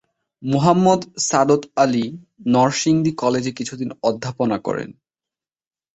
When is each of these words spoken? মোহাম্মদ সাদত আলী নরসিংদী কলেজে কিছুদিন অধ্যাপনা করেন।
মোহাম্মদ 0.43 1.01
সাদত 1.19 1.61
আলী 1.75 2.05
নরসিংদী 2.47 3.11
কলেজে 3.13 3.51
কিছুদিন 3.51 3.89
অধ্যাপনা 4.03 4.57
করেন। 4.57 4.89